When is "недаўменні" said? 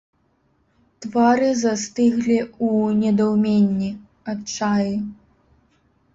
3.03-3.89